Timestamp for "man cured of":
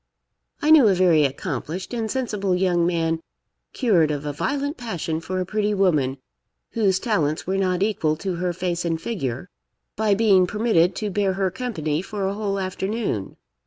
2.87-4.25